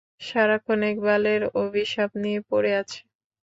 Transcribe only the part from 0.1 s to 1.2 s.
সারাক্ষণ এক